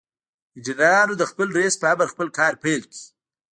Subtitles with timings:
[0.55, 2.99] انجنيرانو د خپل رئيس په امر خپل کار پيل کړ.